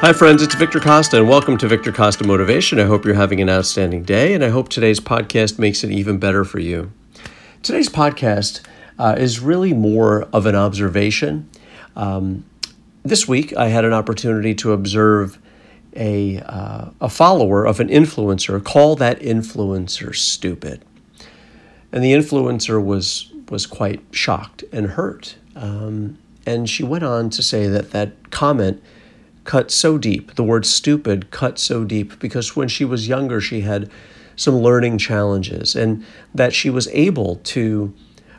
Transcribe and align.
Hi, 0.00 0.12
friends, 0.12 0.42
it's 0.42 0.54
Victor 0.54 0.78
Costa, 0.78 1.16
and 1.16 1.26
welcome 1.26 1.56
to 1.56 1.66
Victor 1.66 1.90
Costa 1.90 2.22
Motivation. 2.22 2.78
I 2.78 2.84
hope 2.84 3.06
you're 3.06 3.14
having 3.14 3.40
an 3.40 3.48
outstanding 3.48 4.02
day, 4.02 4.34
and 4.34 4.44
I 4.44 4.50
hope 4.50 4.68
today's 4.68 5.00
podcast 5.00 5.58
makes 5.58 5.82
it 5.82 5.90
even 5.90 6.18
better 6.18 6.44
for 6.44 6.58
you. 6.58 6.92
Today's 7.62 7.88
podcast 7.88 8.60
uh, 8.98 9.16
is 9.16 9.40
really 9.40 9.72
more 9.72 10.24
of 10.34 10.44
an 10.44 10.54
observation. 10.54 11.48
Um, 11.96 12.44
this 13.04 13.26
week, 13.26 13.56
I 13.56 13.68
had 13.68 13.86
an 13.86 13.94
opportunity 13.94 14.54
to 14.56 14.72
observe 14.72 15.38
a, 15.96 16.40
uh, 16.40 16.90
a 17.00 17.08
follower 17.08 17.64
of 17.64 17.80
an 17.80 17.88
influencer 17.88 18.62
call 18.62 18.96
that 18.96 19.18
influencer 19.20 20.14
stupid. 20.14 20.84
And 21.90 22.04
the 22.04 22.12
influencer 22.12 22.84
was, 22.84 23.32
was 23.48 23.64
quite 23.64 24.02
shocked 24.10 24.62
and 24.72 24.88
hurt. 24.88 25.36
Um, 25.56 26.18
and 26.44 26.68
she 26.68 26.84
went 26.84 27.02
on 27.02 27.30
to 27.30 27.42
say 27.42 27.66
that 27.68 27.92
that 27.92 28.30
comment 28.30 28.82
cut 29.46 29.70
so 29.70 29.96
deep, 29.96 30.34
the 30.34 30.44
word 30.44 30.66
stupid 30.66 31.30
cut 31.30 31.58
so 31.58 31.84
deep, 31.84 32.18
because 32.18 32.54
when 32.54 32.68
she 32.68 32.84
was 32.84 33.08
younger, 33.08 33.40
she 33.40 33.62
had 33.62 33.90
some 34.34 34.56
learning 34.56 34.98
challenges, 34.98 35.74
and 35.74 36.04
that 36.34 36.52
she 36.52 36.68
was 36.68 36.88
able 36.88 37.36
to 37.36 37.94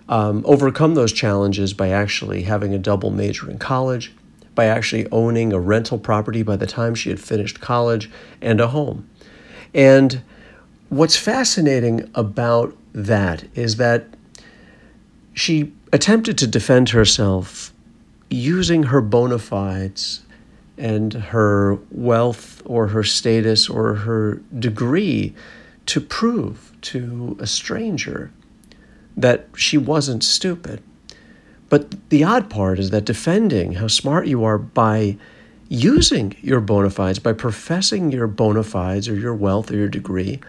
um, 0.10 0.44
overcome 0.46 0.94
those 0.94 1.12
challenges 1.12 1.74
by 1.74 1.90
actually 1.90 2.44
having 2.44 2.74
a 2.74 2.78
double 2.78 3.10
major 3.10 3.50
in 3.50 3.58
college, 3.58 4.14
by 4.54 4.66
actually 4.66 5.10
owning 5.12 5.54
a 5.54 5.60
rental 5.60 5.98
property 5.98 6.44
by 6.44 6.56
the 6.56 6.68
time 6.68 6.94
she 6.94 7.10
had 7.10 7.20
finished 7.20 7.60
college, 7.60 8.10
and 8.42 8.62
a 8.62 8.68
home. 8.68 9.10
And 9.74 10.22
what's 10.90 11.18
fascinating 11.18 12.10
about 12.14 12.76
that 12.94 13.46
is 13.56 13.78
that 13.78 14.06
she 15.34 15.74
attempted 15.94 16.38
to 16.38 16.48
defend 16.48 16.90
herself 16.90 17.74
using 18.30 18.84
her 18.84 19.02
bona 19.02 19.38
fides 19.38 20.22
and 20.78 21.14
her 21.14 21.78
wealth 21.92 22.62
or 22.66 22.88
her 22.88 23.04
status 23.04 23.70
or 23.70 23.96
her 23.96 24.42
degree 24.58 25.34
to 25.88 26.02
prove 26.02 26.74
to 26.82 27.38
a 27.40 27.48
stranger 27.48 28.32
that 29.16 29.48
she 29.56 29.78
wasn't 29.78 30.24
stupid. 30.24 30.84
But 31.70 32.10
the 32.10 32.24
odd 32.24 32.50
part 32.50 32.80
is 32.80 32.92
that 32.92 33.06
defending 33.06 33.74
how 33.74 33.88
smart 33.88 34.28
you 34.28 34.44
are 34.44 34.58
by 34.58 35.18
using 35.70 36.36
your 36.42 36.62
bona 36.62 36.90
fides, 36.90 37.20
by 37.20 37.34
professing 37.34 38.12
your 38.12 38.28
bona 38.28 38.64
fides 38.64 39.10
or 39.10 39.16
your 39.16 39.36
wealth 39.36 39.72
or 39.72 39.76
your 39.76 39.90
degree, 39.90 40.40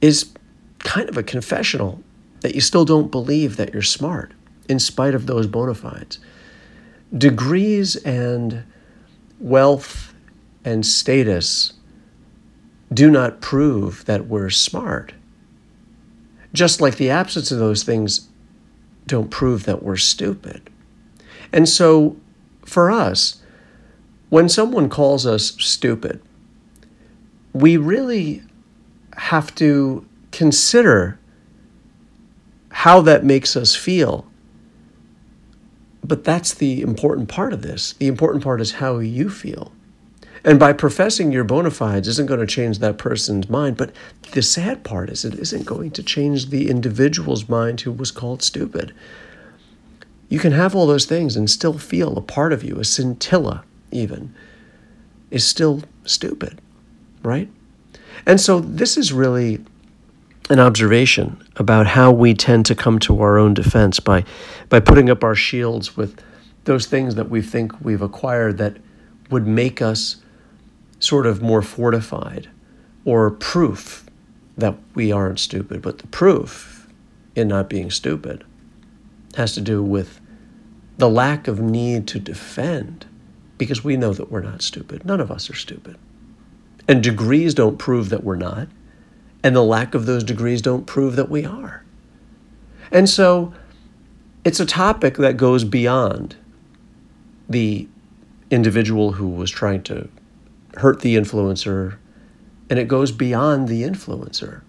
is 0.00 0.32
kind 0.80 1.08
of 1.08 1.16
a 1.16 1.22
confessional 1.22 2.02
that 2.40 2.54
you 2.54 2.60
still 2.60 2.84
don't 2.84 3.10
believe 3.10 3.56
that 3.56 3.72
you're 3.72 3.82
smart 3.82 4.32
in 4.68 4.78
spite 4.78 5.14
of 5.14 5.26
those 5.26 5.46
bona 5.46 5.74
fides. 5.74 6.18
Degrees 7.16 7.96
and 7.96 8.64
wealth 9.38 10.14
and 10.64 10.84
status 10.84 11.74
do 12.92 13.10
not 13.10 13.40
prove 13.40 14.04
that 14.04 14.26
we're 14.26 14.50
smart. 14.50 15.12
Just 16.52 16.80
like 16.80 16.96
the 16.96 17.10
absence 17.10 17.50
of 17.50 17.58
those 17.58 17.82
things 17.82 18.28
don't 19.06 19.30
prove 19.30 19.64
that 19.64 19.82
we're 19.82 19.96
stupid. 19.96 20.70
And 21.52 21.68
so 21.68 22.16
for 22.64 22.90
us, 22.90 23.42
when 24.28 24.48
someone 24.48 24.88
calls 24.88 25.26
us 25.26 25.56
stupid, 25.58 26.20
we 27.52 27.76
really 27.76 28.42
have 29.16 29.54
to 29.56 30.06
consider 30.32 31.18
how 32.70 33.00
that 33.00 33.24
makes 33.24 33.56
us 33.56 33.74
feel 33.74 34.26
but 36.06 36.24
that's 36.24 36.54
the 36.54 36.82
important 36.82 37.28
part 37.28 37.52
of 37.52 37.62
this. 37.62 37.94
The 37.94 38.06
important 38.06 38.44
part 38.44 38.60
is 38.60 38.72
how 38.72 38.98
you 38.98 39.30
feel. 39.30 39.72
And 40.44 40.60
by 40.60 40.72
professing 40.72 41.32
your 41.32 41.42
bona 41.42 41.72
fides 41.72 42.06
isn't 42.06 42.28
going 42.28 42.38
to 42.38 42.46
change 42.46 42.78
that 42.78 42.98
person's 42.98 43.50
mind. 43.50 43.76
But 43.76 43.90
the 44.30 44.42
sad 44.42 44.84
part 44.84 45.10
is 45.10 45.24
it 45.24 45.34
isn't 45.34 45.66
going 45.66 45.90
to 45.90 46.04
change 46.04 46.50
the 46.50 46.70
individual's 46.70 47.48
mind 47.48 47.80
who 47.80 47.90
was 47.90 48.12
called 48.12 48.44
stupid. 48.44 48.94
You 50.28 50.38
can 50.38 50.52
have 50.52 50.74
all 50.74 50.86
those 50.86 51.04
things 51.04 51.36
and 51.36 51.50
still 51.50 51.78
feel 51.78 52.16
a 52.16 52.22
part 52.22 52.52
of 52.52 52.62
you, 52.62 52.78
a 52.78 52.84
scintilla 52.84 53.64
even, 53.90 54.34
is 55.32 55.46
still 55.46 55.82
stupid, 56.04 56.60
right? 57.24 57.48
And 58.24 58.40
so 58.40 58.60
this 58.60 58.96
is 58.96 59.12
really 59.12 59.64
an 60.48 60.60
observation 60.60 61.42
about 61.56 61.86
how 61.86 62.12
we 62.12 62.34
tend 62.34 62.66
to 62.66 62.74
come 62.74 62.98
to 63.00 63.20
our 63.20 63.38
own 63.38 63.54
defense 63.54 63.98
by, 64.00 64.24
by 64.68 64.80
putting 64.80 65.10
up 65.10 65.24
our 65.24 65.34
shields 65.34 65.96
with 65.96 66.22
those 66.64 66.86
things 66.86 67.14
that 67.16 67.30
we 67.30 67.42
think 67.42 67.72
we've 67.80 68.02
acquired 68.02 68.58
that 68.58 68.76
would 69.30 69.46
make 69.46 69.82
us 69.82 70.16
sort 71.00 71.26
of 71.26 71.42
more 71.42 71.62
fortified 71.62 72.48
or 73.04 73.30
proof 73.30 74.06
that 74.56 74.76
we 74.94 75.12
aren't 75.12 75.38
stupid. 75.38 75.82
But 75.82 75.98
the 75.98 76.06
proof 76.08 76.88
in 77.34 77.48
not 77.48 77.68
being 77.68 77.90
stupid 77.90 78.44
has 79.36 79.54
to 79.54 79.60
do 79.60 79.82
with 79.82 80.20
the 80.98 81.10
lack 81.10 81.46
of 81.46 81.60
need 81.60 82.06
to 82.08 82.18
defend 82.18 83.06
because 83.58 83.84
we 83.84 83.96
know 83.96 84.12
that 84.12 84.30
we're 84.30 84.40
not 84.40 84.62
stupid. 84.62 85.04
None 85.04 85.20
of 85.20 85.30
us 85.30 85.50
are 85.50 85.54
stupid. 85.54 85.96
And 86.88 87.02
degrees 87.02 87.52
don't 87.54 87.78
prove 87.78 88.08
that 88.10 88.24
we're 88.24 88.36
not 88.36 88.68
and 89.46 89.54
the 89.54 89.62
lack 89.62 89.94
of 89.94 90.06
those 90.06 90.24
degrees 90.24 90.60
don't 90.60 90.86
prove 90.86 91.14
that 91.14 91.28
we 91.28 91.44
are. 91.44 91.84
And 92.90 93.08
so 93.08 93.54
it's 94.44 94.58
a 94.58 94.66
topic 94.66 95.18
that 95.18 95.36
goes 95.36 95.62
beyond 95.62 96.34
the 97.48 97.86
individual 98.50 99.12
who 99.12 99.28
was 99.28 99.48
trying 99.48 99.84
to 99.84 100.08
hurt 100.78 101.02
the 101.02 101.14
influencer, 101.14 101.94
and 102.68 102.80
it 102.80 102.88
goes 102.88 103.12
beyond 103.12 103.68
the 103.68 103.84
influencer. 103.84 104.62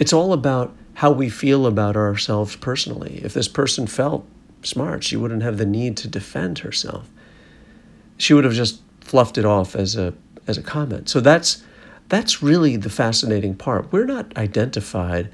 It's 0.00 0.12
all 0.12 0.32
about 0.32 0.74
how 0.94 1.12
we 1.12 1.28
feel 1.28 1.64
about 1.64 1.96
ourselves 1.96 2.56
personally. 2.56 3.20
If 3.22 3.34
this 3.34 3.46
person 3.46 3.86
felt 3.86 4.26
smart, 4.62 5.04
she 5.04 5.16
wouldn't 5.16 5.44
have 5.44 5.58
the 5.58 5.64
need 5.64 5.96
to 5.98 6.08
defend 6.08 6.58
herself. 6.58 7.08
She 8.16 8.34
would 8.34 8.42
have 8.42 8.54
just 8.54 8.80
fluffed 9.00 9.38
it 9.38 9.44
off 9.44 9.76
as 9.76 9.94
a 9.94 10.12
as 10.48 10.58
a 10.58 10.62
comment. 10.62 11.08
So 11.08 11.20
that's 11.20 11.62
that's 12.12 12.42
really 12.42 12.76
the 12.76 12.90
fascinating 12.90 13.54
part. 13.54 13.90
We're 13.90 14.04
not 14.04 14.36
identified 14.36 15.32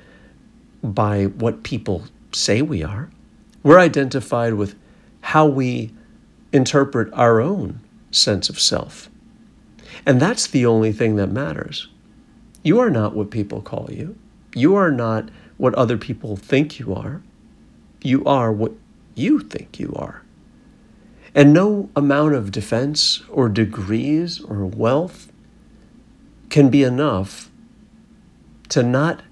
by 0.81 1.25
what 1.25 1.65
people 1.65 2.05
say 2.31 2.63
we 2.63 2.85
are, 2.85 3.11
we're 3.65 3.81
identified 3.81 4.55
with 4.55 4.77
how 5.21 5.45
we 5.45 5.93
interpret 6.53 7.13
our 7.13 7.41
own 7.41 7.81
sense 8.13 8.49
of 8.49 8.61
self. 8.61 9.11
And 10.07 10.23
that's 10.23 10.47
the 10.47 10.67
only 10.67 10.93
thing 10.93 11.17
that 11.17 11.33
matters. 11.33 11.89
You 12.63 12.79
are 12.79 12.91
not 12.91 13.17
what 13.17 13.33
people 13.33 13.61
call 13.61 13.89
you. 13.91 14.17
You 14.55 14.77
are 14.77 14.93
not 14.93 15.31
what 15.57 15.75
other 15.75 15.99
people 15.99 16.37
think 16.37 16.79
you 16.79 16.95
are. 16.95 17.23
You 18.03 18.25
are 18.25 18.53
what 18.53 18.71
you 19.17 19.41
think 19.41 19.81
you 19.81 19.93
are. 19.97 20.23
And 21.35 21.53
no 21.53 21.91
amount 21.97 22.35
of 22.37 22.53
defense 22.53 23.25
or 23.29 23.49
degrees 23.49 24.41
or 24.41 24.65
wealth 24.65 25.33
can 26.51 26.69
be 26.69 26.83
enough 26.83 27.51
to 28.71 28.83
not 28.83 29.23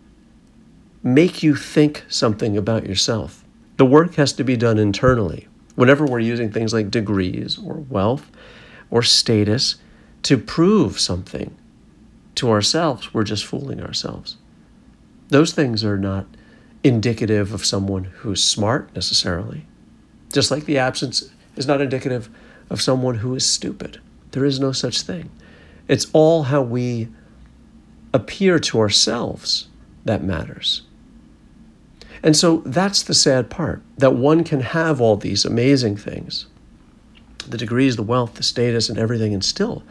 make 1.02 1.42
you 1.42 1.54
think 1.54 2.04
something 2.08 2.56
about 2.56 2.86
yourself. 2.86 3.44
The 3.76 3.86
work 3.86 4.14
has 4.14 4.32
to 4.34 4.44
be 4.44 4.56
done 4.56 4.78
internally. 4.78 5.48
Whenever 5.74 6.04
we're 6.06 6.18
using 6.18 6.50
things 6.50 6.72
like 6.72 6.90
degrees 6.90 7.58
or 7.58 7.74
wealth 7.74 8.30
or 8.90 9.02
status 9.02 9.76
to 10.22 10.38
prove 10.38 10.98
something 10.98 11.56
to 12.36 12.50
ourselves, 12.50 13.12
we're 13.12 13.24
just 13.24 13.44
fooling 13.44 13.82
ourselves. 13.82 14.36
Those 15.28 15.52
things 15.52 15.84
are 15.84 15.98
not 15.98 16.26
indicative 16.82 17.52
of 17.52 17.64
someone 17.64 18.04
who's 18.04 18.42
smart 18.42 18.94
necessarily, 18.94 19.66
just 20.32 20.50
like 20.50 20.64
the 20.64 20.78
absence 20.78 21.30
is 21.56 21.66
not 21.66 21.80
indicative 21.80 22.28
of 22.70 22.80
someone 22.80 23.16
who 23.16 23.34
is 23.34 23.46
stupid. 23.46 24.00
There 24.32 24.44
is 24.44 24.60
no 24.60 24.72
such 24.72 25.02
thing. 25.02 25.30
It's 25.88 26.06
all 26.12 26.44
how 26.44 26.62
we 26.62 27.08
appear 28.12 28.58
to 28.58 28.80
ourselves 28.80 29.68
that 30.04 30.22
matters. 30.22 30.82
And 32.22 32.36
so 32.36 32.62
that's 32.64 33.02
the 33.02 33.14
sad 33.14 33.50
part 33.50 33.82
that 33.98 34.14
one 34.14 34.42
can 34.42 34.60
have 34.60 35.00
all 35.00 35.16
these 35.16 35.44
amazing 35.44 35.96
things 35.96 36.46
the 37.46 37.58
degrees, 37.58 37.94
the 37.94 38.02
wealth, 38.02 38.34
the 38.34 38.42
status, 38.42 38.88
and 38.88 38.98
everything, 38.98 39.32
and 39.32 39.44
still 39.44 39.84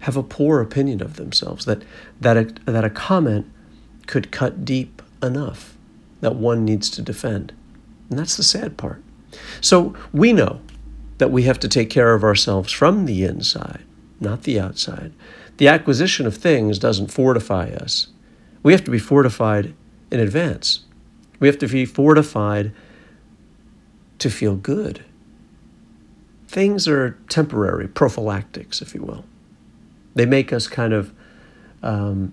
have 0.00 0.16
a 0.16 0.22
poor 0.22 0.62
opinion 0.62 1.02
of 1.02 1.16
themselves. 1.16 1.66
That, 1.66 1.82
that, 2.18 2.36
a, 2.38 2.44
that 2.64 2.84
a 2.84 2.88
comment 2.88 3.46
could 4.06 4.30
cut 4.30 4.64
deep 4.64 5.02
enough 5.22 5.76
that 6.20 6.36
one 6.36 6.64
needs 6.64 6.88
to 6.90 7.02
defend. 7.02 7.52
And 8.08 8.18
that's 8.18 8.38
the 8.38 8.42
sad 8.42 8.78
part. 8.78 9.02
So 9.60 9.94
we 10.12 10.32
know 10.32 10.60
that 11.18 11.30
we 11.30 11.42
have 11.42 11.58
to 11.60 11.68
take 11.68 11.90
care 11.90 12.14
of 12.14 12.24
ourselves 12.24 12.72
from 12.72 13.04
the 13.04 13.24
inside 13.24 13.84
not 14.20 14.42
the 14.42 14.58
outside. 14.58 15.12
The 15.58 15.68
acquisition 15.68 16.26
of 16.26 16.36
things 16.36 16.78
doesn't 16.78 17.10
fortify 17.10 17.68
us. 17.70 18.08
We 18.62 18.72
have 18.72 18.84
to 18.84 18.90
be 18.90 18.98
fortified 18.98 19.74
in 20.10 20.20
advance. 20.20 20.84
We 21.40 21.48
have 21.48 21.58
to 21.58 21.68
be 21.68 21.84
fortified 21.84 22.72
to 24.18 24.30
feel 24.30 24.56
good. 24.56 25.04
Things 26.48 26.88
are 26.88 27.18
temporary, 27.28 27.86
prophylactics, 27.86 28.80
if 28.80 28.94
you 28.94 29.02
will. 29.02 29.24
They 30.14 30.26
make 30.26 30.52
us 30.52 30.66
kind 30.66 30.92
of 30.92 31.12
um, 31.82 32.32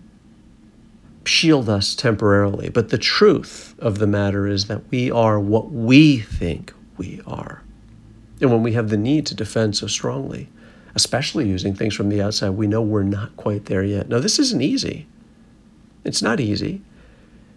shield 1.28 1.70
us 1.70 1.96
temporarily. 1.96 2.70
But 2.70 2.90
the 2.90 2.98
truth 2.98 3.76
of 3.80 4.00
the 4.00 4.08
matter 4.08 4.48
is 4.48 4.66
that 4.66 4.90
we 4.90 5.12
are 5.12 5.40
what 5.40 5.72
we 5.72 6.20
think 6.20 6.74
we 6.98 7.22
are. 7.28 7.62
And 8.42 8.52
when 8.52 8.64
we 8.64 8.74
have 8.74 8.90
the 8.90 8.98
need 8.98 9.26
to 9.28 9.36
defend 9.36 9.76
so 9.76 9.88
strongly, 9.88 10.50
especially 10.96 11.48
using 11.48 11.76
things 11.76 11.94
from 11.94 12.10
the 12.10 12.22
outside, 12.22 12.52
we 12.52 12.68
know 12.68 12.82
we're 12.82 13.04
not 13.04 13.36
quite 13.38 13.66
there 13.66 13.84
yet. 13.84 14.10
Now, 14.10 14.20
this 14.20 14.40
isn't 14.40 14.62
easy. 14.62 15.08
It's 16.04 16.22
not 16.22 16.40
easy 16.40 16.82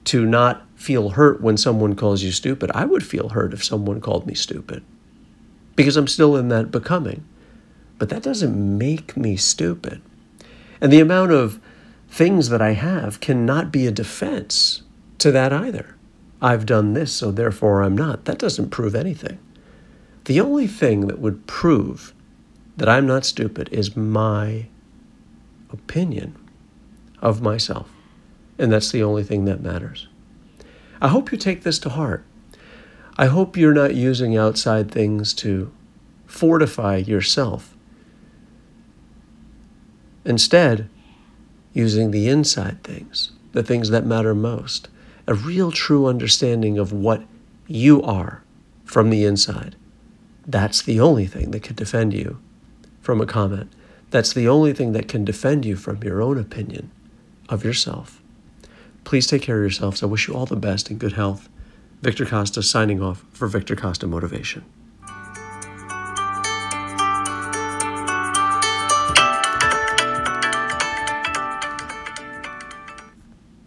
to 0.05 0.26
not 0.26 0.67
feel 0.75 1.11
hurt 1.11 1.40
when 1.40 1.56
someone 1.56 1.94
calls 1.94 2.23
you 2.23 2.32
stupid. 2.32 2.70
I 2.75 2.85
would 2.85 3.05
feel 3.05 3.31
hurt 3.31 3.52
if 3.52 3.64
someone 3.64 4.00
called 4.00 4.26
me 4.26 4.35
stupid 4.35 4.82
because 5.76 5.96
I'm 5.96 6.08
still 6.08 6.37
in 6.37 6.49
that 6.49 6.70
becoming. 6.70 7.25
But 7.99 8.08
that 8.08 8.23
doesn't 8.23 8.79
make 8.79 9.17
me 9.17 9.37
stupid. 9.37 10.00
And 10.81 10.93
the 10.93 11.00
amount 11.00 11.32
of 11.32 11.61
things 12.08 12.49
that 12.49 12.62
I 12.62 12.73
have 12.73 13.20
cannot 13.20 13.70
be 13.70 13.87
a 13.87 13.93
defense 13.93 14.82
to 15.19 15.31
that 15.32 15.52
either. 15.52 15.96
I've 16.41 16.67
done 16.67 16.94
this, 16.94 17.12
so 17.12 17.31
therefore 17.31 17.82
I'm 17.82 17.96
not. 17.96 18.25
That 18.25 18.38
doesn't 18.38 18.70
prove 18.70 18.94
anything. 18.94 19.38
The 20.25 20.41
only 20.41 20.67
thing 20.67 21.06
that 21.08 21.19
would 21.19 21.46
prove 21.46 22.12
that 22.79 22.89
I'm 22.89 23.07
not 23.07 23.27
stupid 23.27 23.69
is 23.73 23.97
my 23.97 24.67
opinion 25.71 26.37
of 27.21 27.43
myself. 27.43 27.91
And 28.57 28.73
that's 28.73 28.93
the 28.93 29.03
only 29.03 29.25
thing 29.25 29.45
that 29.45 29.61
matters. 29.61 30.07
I 31.01 31.09
hope 31.09 31.33
you 31.33 31.39
take 31.39 31.65
this 31.65 31.81
to 31.81 31.91
heart. 31.91 32.25
I 33.17 33.27
hope 33.27 33.57
you're 33.57 33.75
not 33.75 33.97
using 33.97 34.37
outside 34.37 34.93
things 34.93 35.35
to 35.35 35.73
fortify 36.27 36.97
yourself. 36.97 37.77
Instead, 40.25 40.89
using 41.73 42.13
the 42.13 42.29
inside 42.29 42.85
things, 42.85 43.33
the 43.53 43.63
things 43.65 43.91
that 43.91 44.07
matter 44.07 44.37
most, 44.37 44.89
a 45.27 45.35
real 45.35 45.73
true 45.73 46.07
understanding 46.07 46.79
of 46.79 46.93
what 46.93 47.25
you 47.67 48.01
are 48.03 48.45
from 48.85 49.11
the 49.11 49.25
inside. 49.25 49.75
That's 50.47 50.81
the 50.81 51.01
only 51.01 51.27
thing 51.27 51.51
that 51.51 51.65
can 51.65 51.75
defend 51.75 52.15
you 52.15 52.39
from 53.08 53.22
a 53.22 53.26
comment. 53.26 53.72
That's 54.10 54.34
the 54.34 54.46
only 54.49 54.75
thing 54.75 54.93
that 54.93 55.08
can 55.08 55.25
defend 55.25 55.64
you 55.64 55.76
from 55.76 56.02
your 56.02 56.20
own 56.20 56.37
opinion 56.37 56.90
of 57.49 57.64
yourself. 57.64 58.20
Please 59.05 59.26
take 59.26 59.40
care 59.40 59.56
of 59.56 59.62
yourselves. 59.62 60.02
I 60.02 60.06
wish 60.06 60.28
you 60.28 60.34
all 60.34 60.44
the 60.44 60.56
best 60.56 60.90
and 60.90 60.99
good 61.00 61.14
health. 61.14 61.49
Victor 62.02 62.26
Costa 62.26 62.62
signing 62.62 63.02
off 63.02 63.25
for 63.32 63.49
Victor 63.49 63.75
Costa 63.75 64.06
Motivation. 64.06 64.62